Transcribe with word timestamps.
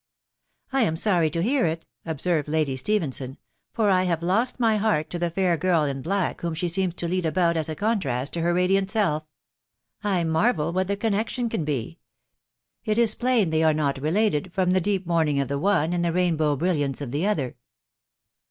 u 0.73 0.79
I 0.79 0.81
am 0.81 0.95
sorry 0.95 1.29
to 1.29 1.43
hear 1.43 1.63
it," 1.67 1.85
observed 2.07 2.47
Lady 2.47 2.75
Stephenson, 2.75 3.37
for 3.71 3.91
I 3.91 4.05
have 4.05 4.23
lost 4.23 4.59
my 4.59 4.77
heart 4.77 5.11
to 5.11 5.19
the 5.19 5.29
fair 5.29 5.57
girl 5.57 5.83
in 5.83 6.01
black 6.01 6.41
whom 6.41 6.55
she 6.55 6.67
seems 6.69 6.95
to 6.95 7.07
lead 7.07 7.23
about 7.23 7.55
as 7.55 7.69
a 7.69 7.75
contrast 7.75 8.33
to 8.33 8.41
her 8.41 8.51
radiant 8.51 8.89
self.... 8.89 9.27
I 10.03 10.23
marvel 10.23 10.73
what 10.73 10.87
the 10.87 10.97
connection 10.97 11.49
can 11.49 11.63
be..•. 11.65 11.99
It 12.91 12.97
is 12.97 13.13
plain 13.13 13.51
they 13.51 13.61
are 13.61 13.75
not 13.75 13.99
related, 14.01 14.51
from 14.51 14.71
the 14.71 14.81
deep 14.81 15.05
mourning 15.05 15.39
of 15.39 15.49
the 15.49 15.59
one 15.59 15.93
and 15.93 16.03
the 16.03 16.11
rainbow 16.11 16.55
brilliance 16.55 16.99
tf 16.99 17.11
the 17.11 17.27
other." 17.27 17.55